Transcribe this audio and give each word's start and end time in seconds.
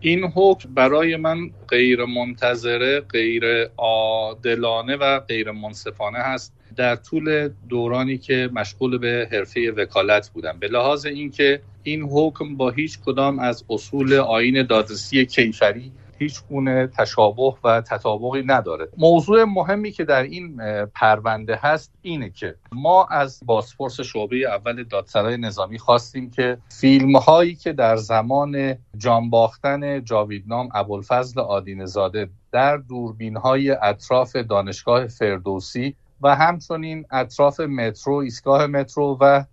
این 0.00 0.24
حکم 0.24 0.74
برای 0.74 1.16
من 1.16 1.50
غیر 1.68 2.04
منتظره 2.04 3.00
غیر 3.00 3.64
عادلانه 3.76 4.96
و 4.96 5.20
غیر 5.20 5.50
منصفانه 5.50 6.18
هست. 6.18 6.52
در 6.76 6.96
طول 6.96 7.50
دورانی 7.68 8.18
که 8.18 8.50
مشغول 8.52 8.98
به 8.98 9.28
حرفه 9.32 9.70
وکالت 9.70 10.30
بودم. 10.30 10.58
به 10.60 10.68
لحاظ 10.68 11.06
اینکه 11.06 11.60
این 11.82 12.02
حکم 12.02 12.56
با 12.56 12.70
هیچ 12.70 12.98
کدام 13.06 13.38
از 13.38 13.64
اصول 13.70 14.14
آین 14.14 14.62
دادرسی 14.62 15.26
کیفری 15.26 15.92
هیچ 16.18 16.42
گونه 16.48 16.86
تشابه 16.86 17.54
و 17.64 17.80
تطابقی 17.80 18.42
نداره. 18.46 18.88
موضوع 18.96 19.44
مهمی 19.44 19.92
که 19.92 20.04
در 20.04 20.22
این 20.22 20.60
پرونده 20.86 21.58
هست 21.62 21.92
اینه 22.02 22.30
که 22.30 22.54
ما 22.72 23.04
از 23.04 23.40
بازپرس 23.46 24.00
شعبه 24.00 24.36
اول 24.36 24.84
دادسرای 24.84 25.36
نظامی 25.36 25.78
خواستیم 25.78 26.30
که 26.30 26.58
فیلم 26.80 27.16
هایی 27.16 27.54
که 27.54 27.72
در 27.72 27.96
زمان 27.96 28.76
جانباختن 28.96 30.04
جاویدنام 30.04 30.68
ابوالفضل 30.74 31.40
آدینزاده 31.40 32.28
در 32.52 32.76
دوربین 32.76 33.36
های 33.36 33.70
اطراف 33.70 34.36
دانشگاه 34.36 35.06
فردوسی 35.06 35.94
و 36.22 36.36
همچنین 36.36 37.04
اطراف 37.10 37.60
مترو 37.60 38.14
ایستگاه 38.14 38.66
مترو 38.66 39.18
و 39.20 39.44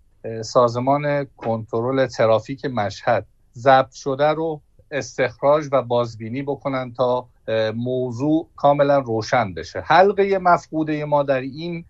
سازمان 0.41 1.27
کنترل 1.38 2.05
ترافیک 2.05 2.66
مشهد 2.66 3.25
ضبط 3.55 3.91
شده 3.91 4.27
رو 4.27 4.61
استخراج 4.91 5.70
و 5.71 5.81
بازبینی 5.81 6.44
بکنن 6.44 6.94
تا 6.94 7.27
موضوع 7.75 8.48
کاملا 8.55 8.99
روشن 8.99 9.53
بشه. 9.53 9.80
حلقه 9.80 10.39
مفقوده 10.41 11.05
ما 11.05 11.23
در 11.23 11.41
این 11.41 11.85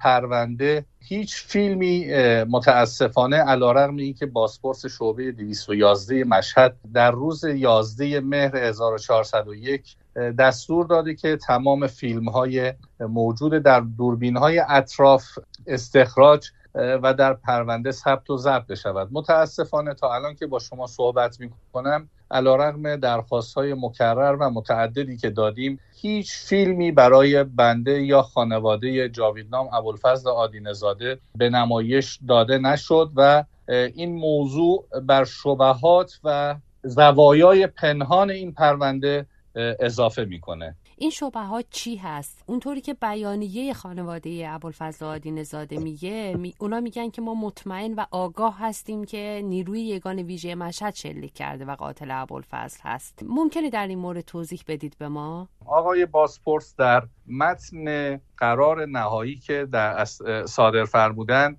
پرونده 0.00 0.84
هیچ 1.00 1.44
فیلمی 1.44 2.14
متاسفانه 2.44 3.36
علا 3.36 3.72
رقم 3.72 3.96
این 3.96 4.14
که 4.14 4.26
باسپورس 4.26 4.86
شعبه 4.86 5.32
211 5.32 6.24
مشهد 6.24 6.76
در 6.94 7.10
روز 7.10 7.44
11 7.44 8.20
مهر 8.20 8.56
1401 8.56 9.96
دستور 10.38 10.86
داده 10.86 11.14
که 11.14 11.36
تمام 11.36 11.86
فیلم 11.86 12.28
های 12.28 12.72
موجود 13.00 13.62
در 13.62 13.80
دوربین 13.80 14.36
های 14.36 14.62
اطراف 14.68 15.24
استخراج 15.66 16.50
و 16.74 17.14
در 17.14 17.34
پرونده 17.34 17.90
ثبت 17.90 18.30
و 18.30 18.36
ضبط 18.36 18.66
بشود. 18.66 19.08
متاسفانه 19.12 19.94
تا 19.94 20.14
الان 20.14 20.34
که 20.34 20.46
با 20.46 20.58
شما 20.58 20.86
صحبت 20.86 21.40
می 21.40 21.50
کنم 21.72 22.08
علا 22.30 22.56
رقم 22.56 22.96
درخواست 22.96 23.54
های 23.54 23.74
مکرر 23.74 24.36
و 24.40 24.50
متعددی 24.50 25.16
که 25.16 25.30
دادیم 25.30 25.80
هیچ 26.00 26.32
فیلمی 26.36 26.92
برای 26.92 27.44
بنده 27.44 28.02
یا 28.02 28.22
خانواده 28.22 29.08
جاویدنام 29.08 29.74
ابوالفضل 29.74 30.30
آدینزاده 30.30 31.18
به 31.34 31.50
نمایش 31.50 32.18
داده 32.28 32.58
نشد 32.58 33.10
و 33.16 33.44
این 33.68 34.14
موضوع 34.14 34.84
بر 35.02 35.24
شبهات 35.24 36.20
و 36.24 36.56
زوایای 36.82 37.66
پنهان 37.66 38.30
این 38.30 38.52
پرونده 38.52 39.26
اضافه 39.54 40.24
می‌کنه. 40.24 40.76
این 41.00 41.10
شبه 41.10 41.40
ها 41.40 41.62
چی 41.62 41.96
هست؟ 41.96 42.42
اونطوری 42.46 42.80
که 42.80 42.94
بیانیه 42.94 43.74
خانواده 43.74 44.46
ابوالفضل 44.48 45.06
آدین 45.06 45.42
زاده 45.42 45.78
میگه 45.78 46.36
می... 46.38 46.54
اونا 46.58 46.80
میگن 46.80 47.10
که 47.10 47.22
ما 47.22 47.34
مطمئن 47.34 47.94
و 47.94 48.04
آگاه 48.10 48.58
هستیم 48.58 49.04
که 49.04 49.42
نیروی 49.44 49.80
یگان 49.82 50.18
ویژه 50.18 50.54
مشهد 50.54 50.94
شلیک 50.94 51.32
کرده 51.32 51.64
و 51.64 51.74
قاتل 51.74 52.10
ابوالفضل 52.10 52.78
هست. 52.82 53.22
ممکنه 53.26 53.70
در 53.70 53.86
این 53.86 53.98
مورد 53.98 54.20
توضیح 54.20 54.60
بدید 54.68 54.96
به 54.98 55.08
ما؟ 55.08 55.48
آقای 55.66 56.06
باسپورس 56.06 56.76
در 56.76 57.02
متن 57.26 58.16
قرار 58.36 58.86
نهایی 58.86 59.36
که 59.36 59.68
در 59.72 60.04
صادر 60.46 60.84
فرمودن 60.84 61.56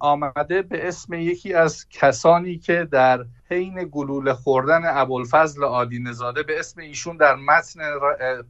آمده 0.00 0.62
به 0.62 0.88
اسم 0.88 1.14
یکی 1.14 1.54
از 1.54 1.88
کسانی 1.88 2.58
که 2.58 2.88
در 2.92 3.24
حین 3.50 3.88
گلوله 3.92 4.34
خوردن 4.34 4.80
ابوالفضل 4.84 5.64
آدینزاده 5.64 6.42
به 6.42 6.58
اسم 6.58 6.80
ایشون 6.80 7.16
در 7.16 7.34
متن 7.34 7.80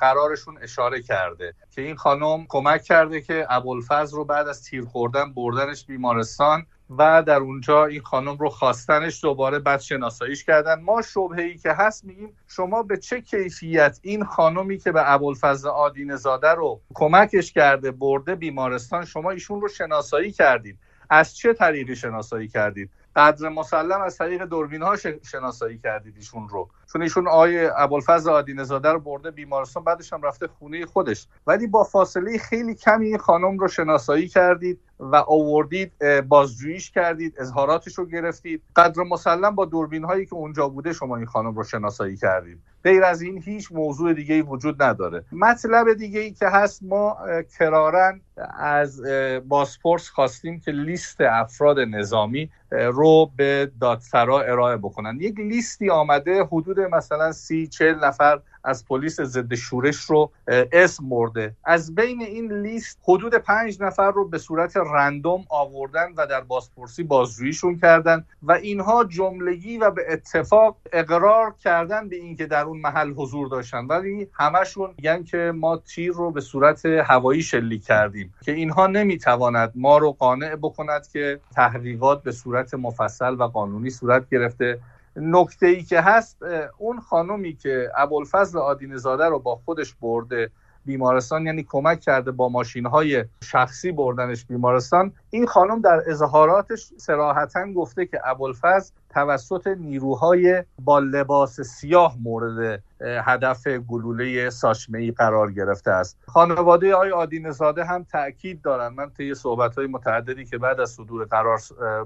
قرارشون 0.01 0.59
اشاره 0.63 1.03
کرده. 1.03 1.55
که 1.71 1.83
این 1.83 1.97
خانم 1.97 2.47
کمک 2.49 2.83
کرده 2.83 3.21
که 3.21 3.47
ابوالفضل 3.49 4.17
رو 4.17 4.25
بعد 4.25 4.49
از 4.49 4.65
تیر 4.65 4.85
خوردن 4.85 5.33
بردنش 5.33 5.85
بیمارستان 5.85 6.67
و 6.99 7.23
در 7.27 7.37
اونجا 7.37 7.85
این 7.85 8.01
خانم 8.01 8.37
رو 8.37 8.49
خواستنش 8.49 9.23
دوباره 9.23 9.59
بعد 9.59 9.81
شناساییش 9.81 10.45
کردن. 10.45 10.81
ما 10.81 11.03
شبهه 11.03 11.43
ای 11.43 11.59
که 11.59 11.73
هست 11.73 12.05
میگیم 12.05 12.37
شما 12.49 12.83
به 12.83 12.97
چه 12.97 13.21
کیفیت 13.21 13.99
این 14.03 14.25
خانمی 14.25 14.79
که 14.79 14.93
به 14.93 15.13
ابوالفضل 15.13 15.69
آدین 15.69 16.17
زاده 16.17 16.51
رو 16.51 16.81
کمکش 16.95 17.53
کرده 17.53 17.91
برده 17.91 18.35
بیمارستان 18.35 19.05
شما 19.05 19.31
ایشون 19.31 19.61
رو 19.61 19.69
شناسایی 19.69 20.33
کردید. 20.33 20.79
از 21.11 21.37
چه 21.37 21.53
طریقی 21.53 21.97
شناسایی 21.97 22.49
کردید؟ 22.49 22.91
قدر 23.17 23.49
مسلم 23.49 24.01
از 24.01 24.19
طریق 24.19 24.43
دوربین 24.45 24.83
ها 24.83 24.97
شناسایی 25.31 25.79
کردید 25.79 26.17
ایشون 26.17 26.49
رو؟ 26.49 26.71
چون 26.93 27.03
ایشون 27.03 27.29
آقای 27.29 27.71
ابوالفضل 27.77 28.31
آدینه 28.31 28.65
زاده 28.65 28.89
رو 28.89 29.01
برده 29.01 29.31
بیمارستان 29.31 29.85
بعدش 29.85 30.13
هم 30.13 30.23
رفته 30.23 30.47
خونه 30.47 30.87
خودش. 30.87 31.27
ولی 31.47 31.67
با 31.67 31.85
فاصله 31.85 32.39
خیلی 32.39 32.75
کمی 32.75 33.07
این 33.07 33.19
خانم 33.19 33.59
رو 33.59 33.69
شناسایی 33.69 34.29
کردید 34.29 34.81
و 35.01 35.17
آوردید 35.17 35.93
بازجوییش 36.29 36.91
کردید 36.91 37.35
اظهاراتش 37.39 37.95
رو 37.99 38.07
گرفتید. 38.07 38.63
قدر 38.77 39.03
مسلم 39.03 39.55
با 39.55 39.65
دوربین 39.65 40.05
هایی 40.05 40.27
که 40.27 40.35
اونجا 40.35 40.69
بوده 40.69 40.93
شما 40.93 41.17
این 41.17 41.27
خانم 41.27 41.55
رو 41.55 41.65
شناسایی 41.65 42.17
کردید. 42.17 42.59
غیر 42.85 43.05
از 43.05 43.23
این 43.23 43.43
هیچ 43.43 43.73
موضوع 43.73 44.13
دیگه 44.13 44.35
ای 44.35 44.43
وجود 44.43 44.83
نداره. 44.83 45.25
مطلب 45.33 45.93
دیگه 45.93 46.21
ای 46.21 46.31
که 46.31 46.49
هست 46.49 46.83
ما 46.83 47.17
کرارن 47.59 48.21
از 48.59 49.03
باسپورس 49.49 50.09
خواستیم 50.09 50.61
که 50.61 50.71
لیست 50.71 51.21
افراد 51.21 51.79
نظامی 51.79 52.51
رو 52.71 53.31
به 53.37 53.71
دادسرا 53.81 54.41
ارائه 54.41 54.77
بکنن. 54.77 55.19
یک 55.21 55.41
لیستی 55.41 55.91
آمده 55.91 56.45
حدود 56.45 56.80
مثلا 56.87 57.33
سی 57.33 57.67
چل 57.67 57.95
نفر 58.05 58.41
از 58.65 58.85
پلیس 58.87 59.21
ضد 59.21 59.55
شورش 59.55 59.97
رو 59.97 60.31
اسم 60.73 61.09
برده 61.09 61.57
از 61.65 61.95
بین 61.95 62.23
این 62.23 62.53
لیست 62.53 62.99
حدود 63.03 63.35
پنج 63.35 63.83
نفر 63.83 64.11
رو 64.11 64.29
به 64.29 64.39
صورت 64.39 64.77
رندوم 64.77 65.45
آوردن 65.49 66.13
و 66.17 66.27
در 66.27 66.41
بازپرسی 66.41 67.03
بازجوییشون 67.03 67.79
کردن 67.79 68.25
و 68.43 68.53
اینها 68.53 69.05
جملگی 69.05 69.79
و 69.79 69.91
به 69.91 70.03
اتفاق 70.09 70.77
اقرار 70.93 71.55
کردن 71.65 72.09
به 72.09 72.17
اینکه 72.17 72.47
در 72.47 72.65
اون 72.65 72.81
محل 72.81 73.13
حضور 73.13 73.49
داشتن. 73.49 73.87
ولی 73.87 74.29
همشون 74.33 74.95
میگن 74.97 75.25
که 75.25 75.53
ما 75.55 75.77
تیر 75.77 76.13
رو 76.13 76.31
به 76.31 76.41
صورت 76.41 76.87
هوایی 76.87 77.43
شلیک 77.43 77.85
کردیم 77.85 78.35
که 78.45 78.53
اینها 78.53 78.87
نمی‌تواند 78.87 79.73
ما 79.75 79.99
رو 79.99 80.13
قانع 80.13 80.57
بکند 80.57 81.07
که 81.07 81.41
تحقیقات 81.55 82.23
به 82.23 82.33
صورت 82.33 82.75
مفصل 82.75 83.35
و 83.39 83.43
قانونی 83.43 83.91
صورت 83.91 84.29
گرفته 84.29 84.79
نکته 85.17 85.67
ای 85.67 85.83
که 85.83 86.01
هست 86.01 86.43
اون 86.79 87.01
خانومی 87.01 87.55
که 87.55 87.91
ابوالفضل 87.97 88.59
آدین 88.59 88.97
زاده 88.97 89.25
رو 89.25 89.39
با 89.39 89.57
خودش 89.57 89.95
برده 89.95 90.51
بیمارستان 90.85 91.47
یعنی 91.47 91.67
کمک 91.69 92.01
کرده 92.01 92.31
با 92.31 92.49
ماشین 92.49 92.87
های 92.87 93.25
شخصی 93.45 93.93
بردنش 93.93 94.45
بیمارستان 94.45 95.13
این 95.31 95.47
خانم 95.47 95.81
در 95.81 96.03
اظهاراتش 96.07 96.91
سراحتا 96.97 97.73
گفته 97.73 98.07
که 98.07 98.21
ابوالفضل 98.25 98.91
توسط 99.11 99.67
نیروهای 99.67 100.65
با 100.85 100.99
لباس 100.99 101.61
سیاه 101.61 102.17
مورد 102.23 102.83
هدف 103.01 103.67
گلوله 103.67 104.51
ساشمه 104.51 105.13
قرار 105.13 105.53
گرفته 105.53 105.91
است. 105.91 106.19
خانواده 106.27 106.95
آقای 106.95 107.11
آدین 107.11 107.51
زاده 107.51 107.85
هم 107.85 108.05
تاکید 108.05 108.63
دارن. 108.63 108.89
من 108.89 109.11
طی 109.11 109.35
صحبت 109.35 109.79
های 109.79 109.87
متعددی 109.87 110.45
که 110.45 110.59
بعد 110.59 110.81
از 110.81 110.91
صدور 110.91 111.25
قرار 111.25 111.59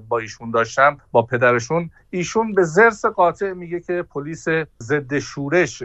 با 0.09 0.19
ایشون 0.19 0.51
داشتم 0.51 0.99
با 1.13 1.23
پدرشون 1.23 1.91
ایشون 2.11 2.53
به 2.53 2.63
زرس 2.63 3.05
قاطع 3.05 3.53
میگه 3.53 3.81
که 3.81 4.03
پلیس 4.03 4.45
ضد 4.83 5.19
شورش 5.19 5.83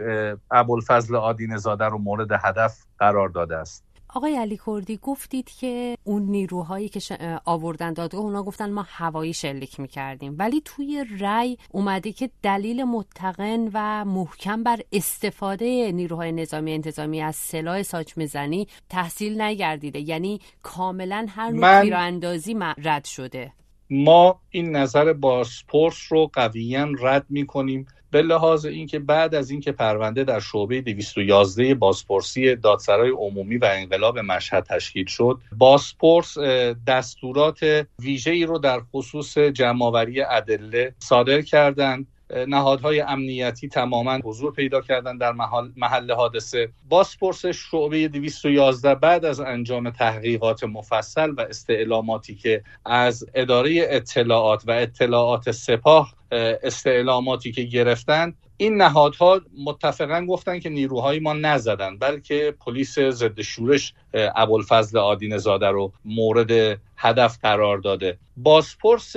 ابوالفضل 0.50 1.16
آدین 1.16 1.56
زاده 1.56 1.84
رو 1.84 1.98
مورد 1.98 2.32
هدف 2.32 2.84
قرار 2.98 3.28
داده 3.28 3.56
است. 3.56 3.89
آقای 4.14 4.36
علی 4.36 4.60
کردی 4.66 4.98
گفتید 5.02 5.50
که 5.50 5.98
اون 6.04 6.22
نیروهایی 6.22 6.88
که 6.88 7.00
آوردن 7.44 7.92
دادگاه 7.92 8.20
اونا 8.20 8.42
گفتن 8.42 8.70
ما 8.70 8.86
هوایی 8.88 9.32
شلیک 9.32 9.80
می‌کردیم. 9.80 10.36
ولی 10.38 10.62
توی 10.64 11.04
رأی 11.20 11.58
اومده 11.70 12.12
که 12.12 12.30
دلیل 12.42 12.84
متقن 12.84 13.70
و 13.74 14.04
محکم 14.04 14.62
بر 14.62 14.80
استفاده 14.92 15.92
نیروهای 15.92 16.32
نظامی 16.32 16.72
انتظامی 16.72 17.22
از 17.22 17.36
سلاح 17.36 17.82
ساچمه 17.82 18.26
زنی 18.26 18.66
تحصیل 18.88 19.40
نگردیده. 19.40 20.00
یعنی 20.00 20.40
کاملا 20.62 21.26
هر 21.28 21.50
نوع 21.50 21.82
تیراندازی 21.82 22.56
رد 22.84 23.04
شده. 23.04 23.52
ما 23.90 24.40
این 24.50 24.76
نظر 24.76 25.12
باسپورس 25.12 25.96
رو 26.08 26.30
قویا 26.32 26.88
رد 27.00 27.26
می‌کنیم 27.28 27.86
به 28.10 28.22
لحاظ 28.22 28.64
اینکه 28.64 28.98
بعد 28.98 29.34
از 29.34 29.50
اینکه 29.50 29.72
پرونده 29.72 30.24
در 30.24 30.40
شعبه 30.40 30.80
211 30.80 31.74
بازپرسی 31.74 32.56
دادسرای 32.56 33.10
عمومی 33.10 33.56
و 33.56 33.68
انقلاب 33.72 34.18
مشهد 34.18 34.64
تشکیل 34.64 35.06
شد 35.06 35.38
بازپرس 35.58 36.38
دستورات 36.86 37.86
ویژه‌ای 37.98 38.46
رو 38.46 38.58
در 38.58 38.80
خصوص 38.80 39.38
جمعآوری 39.38 40.22
ادله 40.22 40.94
صادر 40.98 41.42
کردند. 41.42 42.06
نهادهای 42.48 43.00
امنیتی 43.00 43.68
تماما 43.68 44.18
حضور 44.24 44.52
پیدا 44.52 44.80
کردن 44.80 45.16
در 45.18 45.32
محل, 45.32 45.68
محل 45.76 46.12
حادثه. 46.12 46.68
بازپرس 46.88 47.46
شعبه 47.46 48.08
211 48.08 48.94
بعد 48.94 49.24
از 49.24 49.40
انجام 49.40 49.90
تحقیقات 49.90 50.64
مفصل 50.64 51.30
و 51.30 51.40
استعلاماتی 51.40 52.34
که 52.34 52.62
از 52.86 53.26
اداره 53.34 53.86
اطلاعات 53.90 54.62
و 54.66 54.70
اطلاعات 54.70 55.50
سپاه 55.50 56.14
استعلاماتی 56.62 57.52
که 57.52 57.62
گرفتند 57.62 58.36
این 58.56 58.76
نهادها 58.76 59.40
متفقا 59.64 60.26
گفتن 60.26 60.58
که 60.58 60.68
نیروهای 60.68 61.18
ما 61.18 61.32
نزدن 61.32 61.98
بلکه 61.98 62.54
پلیس 62.66 62.98
ضد 62.98 63.40
شورش 63.40 63.94
ابوالفضل 64.14 64.98
آدین 64.98 65.36
زاده 65.38 65.68
رو 65.68 65.92
مورد 66.04 66.80
هدف 66.96 67.38
قرار 67.42 67.78
داده. 67.78 68.18
بازپرس 68.36 69.16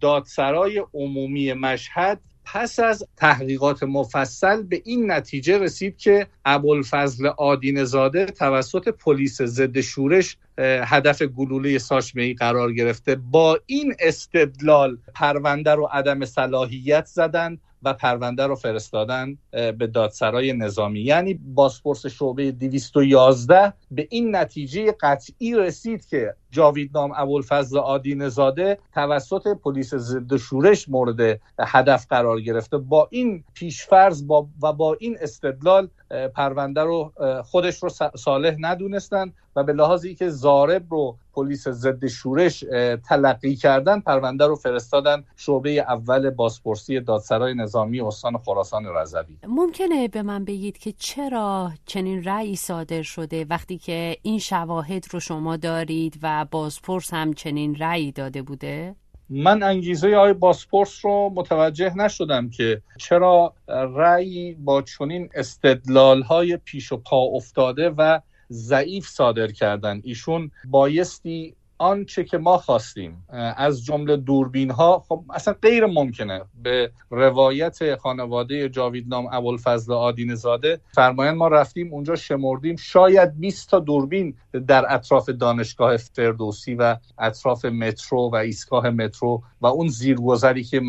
دادسرای 0.00 0.82
عمومی 0.94 1.52
مشهد 1.52 2.20
پس 2.54 2.80
از 2.80 3.06
تحقیقات 3.16 3.82
مفصل 3.82 4.62
به 4.62 4.82
این 4.84 5.12
نتیجه 5.12 5.58
رسید 5.58 5.96
که 5.96 6.26
ابوالفضل 6.44 7.26
آدین 7.26 7.84
زاده 7.84 8.24
توسط 8.26 8.88
پلیس 8.88 9.42
ضد 9.42 9.80
شورش 9.80 10.36
هدف 10.58 11.22
گلوله 11.22 11.78
ساچمه 11.78 12.34
قرار 12.34 12.72
گرفته. 12.72 13.14
با 13.14 13.58
این 13.66 13.94
استدلال 13.98 14.98
پرونده 15.14 15.70
رو 15.70 15.88
عدم 15.92 16.24
صلاحیت 16.24 17.06
زدن 17.06 17.58
و 17.82 17.92
پرونده 17.92 18.46
رو 18.46 18.54
فرستادن 18.54 19.38
به 19.50 19.86
دادسرای 19.94 20.52
نظامی. 20.52 21.00
یعنی 21.00 21.34
بازپرس 21.34 22.06
شعبه 22.06 22.52
211 22.52 23.72
به 23.90 24.08
این 24.10 24.36
نتیجه 24.36 24.94
قطعی 25.00 25.54
رسید 25.54 26.06
که 26.06 26.34
جاوید 26.54 26.90
نام 26.94 27.12
ابوالفضل 27.16 27.78
آدین 27.78 28.28
زاده 28.28 28.78
توسط 28.94 29.48
پلیس 29.64 29.94
ضد 29.94 30.36
شورش 30.36 30.88
مورد 30.88 31.40
هدف 31.58 32.06
قرار 32.10 32.40
گرفته. 32.40 32.78
با 32.78 33.08
این 33.10 33.44
پیشفرض 33.54 34.26
با 34.26 34.46
و 34.62 34.72
با 34.72 34.96
این 35.00 35.16
استدلال 35.20 35.88
پرونده 36.34 36.80
رو 36.80 37.12
خودش 37.44 37.82
رو 37.82 37.88
صالح 38.16 38.56
ندونستن 38.58 39.32
و 39.56 39.64
به 39.64 39.72
لحاظی 39.72 40.14
که 40.14 40.28
زارب 40.28 40.82
رو 40.90 41.16
پلیس 41.34 41.68
ضد 41.68 42.06
شورش 42.06 42.64
تلقی 43.08 43.56
کردن 43.56 44.00
پرونده 44.00 44.46
رو 44.46 44.56
فرستادن 44.56 45.24
شعبه 45.36 45.70
اول 45.70 46.30
بازپرسی 46.30 47.00
دادسرای 47.00 47.54
نظامی 47.54 48.00
استان 48.00 48.38
خراسان 48.38 48.86
رضوی. 48.86 49.36
ممکنه 49.48 50.08
به 50.08 50.22
من 50.22 50.44
بگید 50.44 50.78
که 50.78 50.92
چرا 50.92 51.70
چنین 51.86 52.24
رأی 52.24 52.56
صادر 52.56 53.02
شده 53.02 53.46
وقتی 53.50 53.78
که 53.78 54.16
این 54.22 54.38
شواهد 54.38 55.04
رو 55.10 55.20
شما 55.20 55.56
دارید 55.56 56.18
و 56.22 56.43
بازپرس 56.44 57.14
هم 57.14 57.32
چنین 57.32 57.76
رأی 57.76 58.12
داده 58.12 58.42
بوده؟ 58.42 58.94
من 59.28 59.62
انگیزه 59.62 60.16
های 60.16 60.32
باسپورس 60.32 61.04
رو 61.04 61.32
متوجه 61.34 61.96
نشدم 61.96 62.50
که 62.50 62.82
چرا 62.98 63.54
رأی 63.68 64.54
با 64.54 64.82
چنین 64.82 65.28
استدلال 65.34 66.22
های 66.22 66.56
پیش 66.56 66.92
و 66.92 66.96
پا 66.96 67.22
افتاده 67.22 67.90
و 67.90 68.20
ضعیف 68.50 69.08
صادر 69.08 69.46
کردن. 69.46 70.00
ایشون 70.04 70.50
بایستی 70.64 71.56
آنچه 71.84 72.24
که 72.24 72.38
ما 72.38 72.58
خواستیم 72.58 73.26
از 73.56 73.84
جمله 73.84 74.16
دوربین 74.16 74.70
ها 74.70 75.04
خب 75.08 75.24
اصلا 75.30 75.54
غیر 75.62 75.86
ممکنه. 75.86 76.42
به 76.62 76.90
روایت 77.10 77.96
خانواده 77.96 78.68
جاویدنام 78.68 79.28
ابوالفضل 79.32 79.92
آدین 79.92 80.34
زاده 80.34 80.80
فرمایند 80.94 81.36
ما 81.36 81.48
رفتیم 81.48 81.92
اونجا 81.92 82.16
شمردیم 82.16 82.76
شاید 82.76 83.40
20 83.40 83.70
تا 83.70 83.78
دوربین 83.78 84.36
در 84.66 84.94
اطراف 84.94 85.28
دانشگاه 85.28 85.96
فردوسی 85.96 86.74
و 86.74 86.96
اطراف 87.18 87.64
مترو 87.64 88.30
و 88.32 88.34
ایستگاه 88.34 88.90
مترو 88.90 89.42
و 89.60 89.66
اون 89.66 89.88
زیرگذری 89.88 90.64
که 90.64 90.82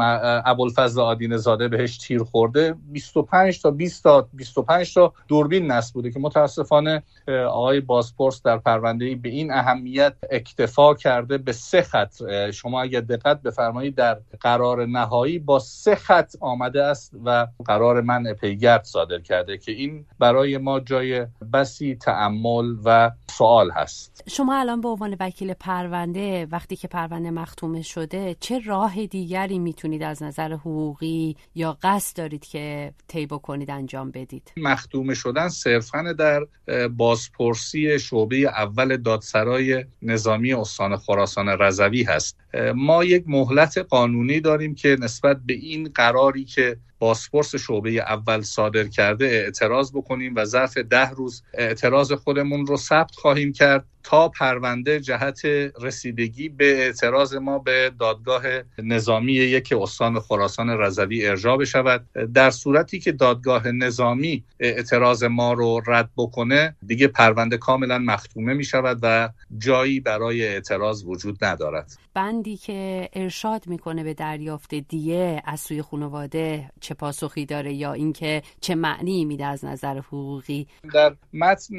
ابوالفضل 0.45 1.01
آدین 1.01 1.37
زاده 1.37 1.67
بهش 1.67 1.97
تیر 1.97 2.23
خورده 2.23 2.75
25 2.91 3.61
تا 3.61 3.71
20 3.71 4.03
تا 4.03 4.27
25 4.33 4.93
تا 4.93 5.13
دوربین 5.27 5.71
نصب 5.71 5.93
بوده 5.93 6.11
که 6.11 6.19
متاسفانه 6.19 7.03
آقای 7.27 7.79
بازپرس 7.79 8.41
در 8.41 8.57
پرونده 8.57 9.15
به 9.15 9.29
این 9.29 9.51
اهمیت 9.51 10.13
اکتفا 10.31 10.84
کرده 10.93 11.37
به 11.37 11.51
سه 11.51 11.81
خط. 11.81 12.13
شما 12.51 12.81
اگر 12.81 13.01
دقت 13.01 13.41
بفرمایید 13.41 13.95
در 13.95 14.19
قرار 14.39 14.85
نهایی 14.85 15.39
با 15.39 15.59
سه 15.59 15.95
خط 15.95 16.35
آمده 16.39 16.83
است 16.83 17.11
و 17.25 17.47
قرار 17.65 18.01
من 18.01 18.33
پیگرد 18.33 18.83
صادر 18.83 19.19
کرده 19.19 19.57
که 19.57 19.71
این 19.71 20.05
برای 20.19 20.57
ما 20.57 20.79
جای 20.79 21.27
بسی 21.53 21.95
تعمل 21.95 22.75
و 22.85 23.11
سوال 23.37 23.71
هست. 23.71 24.23
شما 24.29 24.59
الان 24.59 24.81
به 24.81 24.87
عنوان 24.87 25.17
وکیل 25.19 25.53
پرونده 25.53 26.47
وقتی 26.51 26.75
که 26.75 26.87
پرونده 26.87 27.31
مختومه 27.31 27.81
شده 27.81 28.35
چه 28.39 28.59
راه 28.59 29.05
دیگری 29.05 29.59
می‌تونید 29.59 30.03
از 30.03 30.23
نظر 30.23 30.53
حقوقی 30.53 31.35
یا 31.55 31.77
قصد 31.83 32.17
دارید 32.17 32.45
که 32.45 32.93
طی 33.07 33.25
بکنید 33.25 33.71
انجام 33.71 34.11
بدید؟ 34.11 34.51
مختومه 34.57 35.13
شدن 35.13 35.49
صرفا 35.49 36.13
در 36.13 36.41
بازپرسی 36.87 37.99
شعبه 37.99 38.35
اول 38.35 38.97
دادسرای 38.97 39.85
نظامی 40.01 40.53
استان 40.53 40.97
خراسان 40.97 41.47
رضوی 41.47 42.03
هست. 42.03 42.37
ما 42.75 43.03
یک 43.03 43.23
مهلت 43.27 43.77
قانونی 43.77 44.39
داریم 44.39 44.75
که 44.75 44.97
نسبت 44.99 45.37
به 45.45 45.53
این 45.53 45.91
قراری 45.95 46.45
که 46.45 46.77
باسپورس 46.99 47.55
شعبه 47.55 47.89
اول 47.89 48.41
صادر 48.41 48.83
کرده 48.87 49.25
اعتراض 49.25 49.91
بکنیم 49.91 50.35
و 50.35 50.45
ظرف 50.45 50.77
ده 50.77 51.09
روز 51.09 51.43
اعتراض 51.53 52.13
خودمون 52.13 52.65
رو 52.67 52.77
ثبت 52.77 53.15
خواهیم 53.15 53.53
کرد. 53.53 53.85
تا 54.05 54.29
پرونده 54.29 54.99
جهت 54.99 55.45
رسیدگی 55.81 56.49
به 56.49 56.65
اعتراض 56.65 57.35
ما 57.35 57.59
به 57.59 57.91
دادگاه 57.99 58.43
نظامی 58.77 59.33
یک 59.33 59.73
استان 59.81 60.19
خراسان 60.19 60.69
رضوی 60.69 61.27
ارجاع 61.27 61.57
بشود. 61.57 62.05
در 62.33 62.49
صورتی 62.49 62.99
که 62.99 63.11
دادگاه 63.11 63.71
نظامی 63.71 64.43
اعتراض 64.59 65.23
ما 65.23 65.53
رو 65.53 65.81
رد 65.87 66.09
بکنه 66.17 66.75
دیگه 66.85 67.07
پرونده 67.07 67.57
کاملا 67.57 67.97
مختومه 67.97 68.53
می 68.53 68.63
شود 68.63 68.99
و 69.01 69.29
جایی 69.57 69.99
برای 69.99 70.47
اعتراض 70.47 71.03
وجود 71.05 71.45
ندارد. 71.45 71.97
بندی 72.13 72.57
که 72.57 73.09
ارشاد 73.13 73.67
می‌کنه 73.67 74.03
به 74.03 74.13
دریافت 74.13 74.75
دیه 74.75 75.41
از 75.45 75.59
سوی 75.59 75.81
خانواده 75.81 76.71
چه 76.79 76.93
پاسخی 76.93 77.45
داره 77.45 77.73
یا 77.73 77.93
اینکه 77.93 78.41
چه 78.61 78.75
معنی 78.75 79.25
میده 79.25 79.45
از 79.45 79.65
نظر 79.65 79.97
حقوقی؟ 79.97 80.67
در 80.93 81.15
متن 81.33 81.77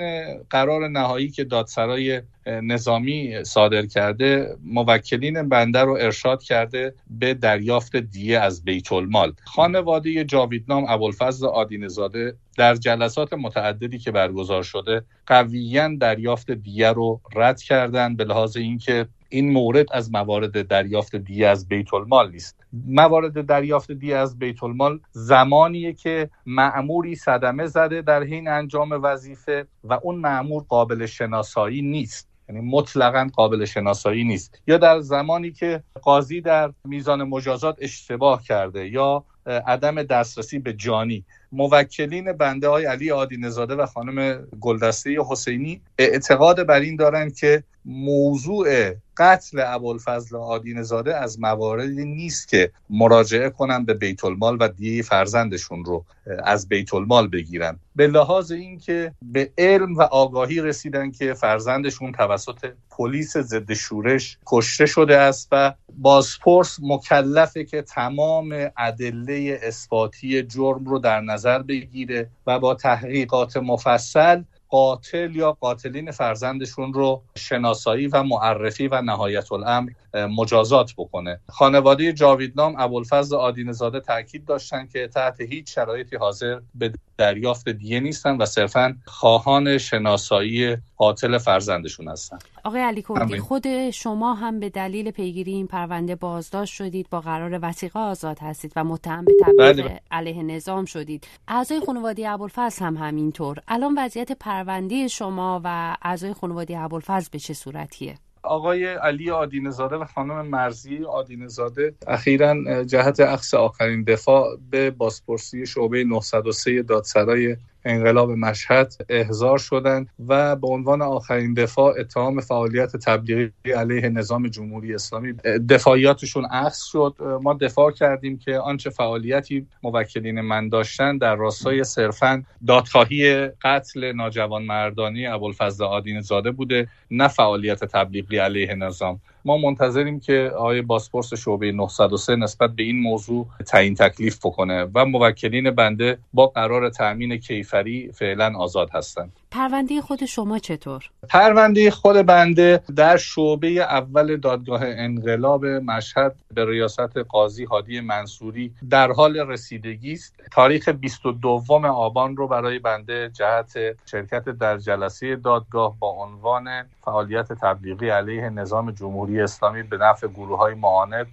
قرار 0.50 0.88
نهایی 0.88 1.28
که 1.28 1.44
دادسرای 1.44 2.15
نظامی 2.46 3.44
صادر 3.44 3.86
کرده 3.86 4.56
موکلین 4.64 5.48
بنده 5.48 5.80
رو 5.80 5.92
ارشاد 5.92 6.42
کرده 6.42 6.94
به 7.10 7.34
دریافت 7.34 7.96
دیه 7.96 8.38
از 8.40 8.64
بیت 8.64 8.92
المال. 8.92 9.32
خانواده 9.44 10.24
جاویدنام 10.24 10.84
ابوالفضل 10.88 11.46
آدینزاده 11.46 12.36
در 12.56 12.74
جلسات 12.74 13.32
متعددی 13.32 13.98
که 13.98 14.10
برگزار 14.10 14.62
شده 14.62 15.02
قویا 15.26 15.96
دریافت 16.00 16.50
دیه 16.50 16.88
رو 16.92 17.20
رد 17.36 17.62
کردن 17.62 18.16
به 18.16 18.24
لحاظ 18.24 18.56
اینکه 18.56 19.06
این 19.28 19.52
مورد 19.52 19.86
از 19.92 20.12
موارد 20.12 20.68
دریافت 20.68 21.16
دیه 21.16 21.48
از 21.48 21.68
بیت 21.68 21.94
المال 21.94 22.30
نیست. 22.30 22.56
موارد 22.86 23.46
دریافت 23.46 23.92
دیه 23.92 24.16
از 24.16 24.38
بیت 24.38 24.62
المال 24.62 25.00
زمانیه 25.12 25.92
که 25.92 26.30
معموری 26.46 27.14
صدمه 27.14 27.66
زده 27.66 28.02
در 28.02 28.22
حین 28.22 28.48
انجام 28.48 28.90
وظیفه 29.02 29.66
و 29.84 29.98
اون 30.02 30.14
معمور 30.14 30.64
قابل 30.68 31.06
شناسایی 31.06 31.82
نیست. 31.82 32.28
یعنی 32.48 32.60
مطلقا 32.60 33.28
قابل 33.34 33.64
شناسایی 33.64 34.24
نیست. 34.24 34.62
یا 34.66 34.78
در 34.78 35.00
زمانی 35.00 35.52
که 35.52 35.82
قاضی 36.02 36.40
در 36.40 36.72
میزان 36.84 37.22
مجازات 37.22 37.76
اشتباه 37.80 38.42
کرده 38.42 38.88
یا 38.88 39.24
عدم 39.46 40.02
دسترسی 40.02 40.58
به 40.58 40.72
جانی. 40.72 41.24
موکلین 41.56 42.32
بنده 42.32 42.68
های 42.68 42.84
علی 42.84 43.10
آدی 43.10 43.36
نزاده 43.36 43.74
و 43.74 43.86
خانم 43.86 44.46
گلدسته 44.60 45.16
حسینی 45.28 45.80
اعتقاد 45.98 46.66
بر 46.66 46.80
این 46.80 46.96
دارند 46.96 47.34
که 47.34 47.64
موضوع 47.86 48.94
قتل 49.16 49.62
ابوالفضل 49.66 50.36
آدین 50.36 50.82
زاده 50.82 51.16
از 51.16 51.40
مواردی 51.40 52.04
نیست 52.04 52.48
که 52.48 52.70
مراجعه 52.90 53.50
کنن 53.50 53.84
به 53.84 53.94
بیت 53.94 54.24
المال 54.24 54.56
و 54.60 54.68
دیه 54.68 55.02
فرزندشون 55.02 55.84
رو 55.84 56.04
از 56.44 56.68
بیت 56.68 56.94
المال 56.94 57.28
بگیرن. 57.28 57.78
به 57.96 58.06
لحاظ 58.06 58.52
اینکه 58.52 59.12
به 59.22 59.50
علم 59.58 59.96
و 59.96 60.02
آگاهی 60.02 60.60
رسیدن 60.60 61.10
که 61.10 61.34
فرزندشون 61.34 62.12
توسط 62.12 62.72
پلیس 62.90 63.36
ضد 63.36 63.72
شورش 63.72 64.38
کشته 64.46 64.86
شده 64.86 65.16
است 65.16 65.48
و 65.52 65.74
بازپرس 65.98 66.78
مکلفه 66.82 67.64
که 67.64 67.82
تمام 67.82 68.70
ادله 68.76 69.60
اثباتی 69.62 70.42
جرم 70.42 70.84
رو 70.84 70.98
در 70.98 71.20
نظر 71.20 71.45
بگیره 71.46 72.30
و 72.46 72.58
با 72.58 72.74
تحقیقات 72.74 73.56
مفصل 73.56 74.42
قاتل 74.68 75.36
یا 75.36 75.52
قاتلین 75.52 76.10
فرزندشون 76.10 76.92
رو 76.92 77.22
شناسایی 77.36 78.06
و 78.06 78.22
معرفی 78.22 78.88
و 78.88 79.02
نهایت 79.02 79.52
الامر 79.52 79.90
مجازات 80.14 80.92
بکنه. 80.96 81.40
خانواده 81.48 82.12
جاویدنام 82.12 82.74
ابوالفضل 82.78 83.36
آدینزاده 83.36 84.00
تاکید 84.00 84.44
داشتن 84.44 84.86
که 84.86 85.08
تحت 85.08 85.40
هیچ 85.40 85.74
شرایطی 85.74 86.16
حاضر 86.16 86.60
به 86.74 86.92
دریافت 87.18 87.68
دیه 87.68 88.00
نیستن 88.00 88.36
و 88.36 88.46
صرفا 88.46 88.96
خواهان 89.04 89.78
شناسایی 89.78 90.76
قاتل 90.96 91.38
فرزندشون 91.38 92.08
هستن. 92.08 92.38
آقای 92.64 92.80
علی 92.80 93.04
کردی 93.08 93.38
خود 93.38 93.90
شما 93.90 94.34
هم 94.34 94.60
به 94.60 94.70
دلیل 94.70 95.10
پیگیری 95.10 95.52
این 95.52 95.66
پرونده 95.66 96.14
بازداشت 96.14 96.74
شدید 96.74 97.10
با 97.10 97.20
قرار 97.20 97.58
وسیقه 97.62 98.00
آزاد 98.00 98.38
هستید 98.38 98.72
و 98.76 98.84
متهم 98.84 99.24
به 99.24 99.32
تبلیغ 99.42 99.86
بله. 99.86 100.00
علیه 100.10 100.42
نظام 100.42 100.84
شدید. 100.84 101.26
اعضای 101.48 101.80
خانواده 101.86 102.28
ابوالفضل 102.28 102.84
هم 102.84 102.96
همینطور. 102.96 103.58
الان 103.68 103.94
وضعیت 103.98 104.32
پرونده 104.32 105.08
شما 105.08 105.60
و 105.64 105.96
اعضای 106.02 106.32
خانواده 106.32 106.78
ابوالفضل 106.78 107.28
به 107.32 107.38
چه 107.38 107.54
صورتیه؟ 107.54 108.14
آقای 108.46 108.84
علی 108.84 109.30
آدینزاده 109.30 109.96
و 109.96 110.04
خانم 110.04 110.46
مرزی 110.46 111.04
آدینزاده 111.04 111.94
اخیرا 112.06 112.84
جهت 112.84 113.20
اخص 113.20 113.54
آخرین 113.54 114.04
دفاع 114.04 114.58
به 114.70 114.90
بازپرسی 114.90 115.66
شعبه 115.66 116.04
903 116.04 116.82
دادسرای 116.82 117.56
انقلاب 117.86 118.30
مشهد 118.30 118.92
احضار 119.08 119.58
شدند 119.58 120.08
و 120.28 120.56
به 120.56 120.68
عنوان 120.68 121.02
آخرین 121.02 121.54
دفاع 121.54 121.94
اتهام 121.98 122.40
فعالیت 122.40 122.96
تبلیغی 122.96 123.72
علیه 123.76 124.08
نظام 124.08 124.48
جمهوری 124.48 124.94
اسلامی. 124.94 125.32
دفاعیاتشون 125.68 126.46
اخذ 126.50 126.84
شد. 126.84 127.14
ما 127.42 127.54
دفاع 127.54 127.90
کردیم 127.90 128.38
که 128.38 128.58
آنچه 128.58 128.90
فعالیتی 128.90 129.66
موکلین 129.82 130.40
من 130.40 130.68
داشتن 130.68 131.18
در 131.18 131.36
راستای 131.36 131.84
صرفا 131.84 132.42
دادخواهی 132.66 133.48
قتل 133.48 134.12
ناجوان 134.12 134.62
مردانی 134.62 135.26
ابوالفضل 135.26 135.84
آدین 135.84 136.20
زاده 136.20 136.50
بوده 136.50 136.88
نه 137.10 137.28
فعالیت 137.28 137.84
تبلیغی 137.84 138.38
علیه 138.38 138.74
نظام. 138.74 139.20
ما 139.46 139.56
منتظریم 139.58 140.20
که 140.20 140.52
آقای 140.56 140.82
باسپورس 140.82 141.34
شعبه 141.34 141.72
903 141.72 142.36
نسبت 142.36 142.70
به 142.70 142.82
این 142.82 143.00
موضوع 143.00 143.46
تعیین 143.66 143.94
تکلیف 143.94 144.38
بکنه 144.46 144.86
و 144.94 145.06
موکلین 145.06 145.70
بنده 145.70 146.18
با 146.34 146.46
قرار 146.46 146.90
تأمین 146.90 147.36
کیفری 147.36 148.12
فعلا 148.12 148.58
آزاد 148.58 148.90
هستند. 148.94 149.32
پرونده 149.56 150.00
خود 150.00 150.24
شما 150.24 150.58
چطور؟ 150.58 151.10
پرونده 151.28 151.90
خود 151.90 152.16
بنده 152.16 152.80
در 152.96 153.16
شعبه 153.16 153.68
اول 153.68 154.36
دادگاه 154.36 154.80
انقلاب 154.84 155.66
مشهد 155.66 156.36
به 156.54 156.64
ریاست 156.64 157.16
قاضی 157.18 157.64
هادی 157.64 158.00
منصوری 158.00 158.72
در 158.90 159.12
حال 159.12 159.36
رسیدگی 159.36 160.12
است 160.12 160.34
تاریخ 160.52 160.88
22 160.88 161.62
آبان 161.88 162.36
رو 162.36 162.48
برای 162.48 162.78
بنده 162.78 163.30
جهت 163.34 163.74
شرکت 164.06 164.44
در 164.44 164.78
جلسه 164.78 165.36
دادگاه 165.36 165.96
با 165.98 166.08
عنوان 166.08 166.68
فعالیت 167.04 167.52
تبلیغی 167.52 168.08
علیه 168.08 168.50
نظام 168.50 168.90
جمهوری 168.90 169.40
اسلامی 169.40 169.82
به 169.82 169.96
نفع 169.96 170.26
گروه 170.26 170.58
های 170.58 170.74
معاند 170.74 171.26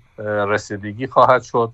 رسیدگی 0.47 1.07
خواهد 1.07 1.41
شد 1.41 1.71